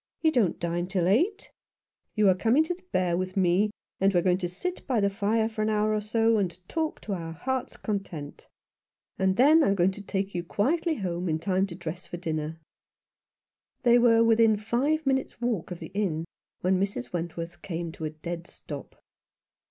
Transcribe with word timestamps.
You 0.23 0.31
don't 0.31 0.59
dine 0.59 0.87
till 0.87 1.07
eight. 1.07 1.51
You 2.15 2.27
are 2.27 2.33
coming 2.33 2.63
to 2.63 2.73
the 2.73 2.81
Bear 2.91 3.15
with 3.15 3.37
me, 3.37 3.69
and 3.99 4.11
we 4.11 4.19
are 4.19 4.23
going 4.23 4.39
to 4.39 4.49
sit 4.49 4.87
by 4.87 4.99
the 4.99 5.11
fire 5.11 5.47
for 5.47 5.61
an 5.61 5.69
hour 5.69 5.93
or 5.93 6.01
so, 6.01 6.39
and 6.39 6.57
talk 6.67 6.99
to 7.01 7.13
our 7.13 7.33
hearts' 7.33 7.77
content 7.77 8.47
And 9.19 9.35
7^ 9.35 9.37
Some 9.37 9.45
One 9.45 9.53
who 9.53 9.53
loved 9.53 9.59
Him. 9.59 9.59
then 9.59 9.63
I 9.63 9.69
am 9.69 9.75
going 9.75 9.91
to 9.91 10.01
take 10.01 10.33
you 10.33 10.43
quietly 10.43 10.95
home 10.95 11.27
jn 11.27 11.39
time 11.39 11.67
to 11.67 11.75
dress 11.75 12.07
for 12.07 12.17
dinner." 12.17 12.59
They 13.83 13.99
were 13.99 14.23
within 14.23 14.57
five 14.57 15.05
minutes' 15.05 15.39
walk 15.39 15.69
of 15.69 15.77
the 15.77 15.91
inn 15.93 16.25
when 16.61 16.79
Mrs. 16.81 17.13
Wentworth 17.13 17.61
came 17.61 17.91
to 17.91 18.05
a 18.05 18.09
dead 18.09 18.47
stop. 18.47 18.99